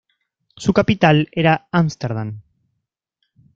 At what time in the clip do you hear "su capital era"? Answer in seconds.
0.55-1.67